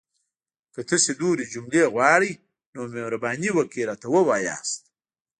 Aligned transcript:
که 0.73 0.81
تاسو 0.89 1.11
نورې 1.21 1.45
جملې 1.53 1.83
غواړئ، 1.93 2.31
نو 2.73 2.81
مهرباني 2.95 3.49
وکړئ 3.53 3.83
راته 3.89 4.07
ووایئ! 4.09 4.57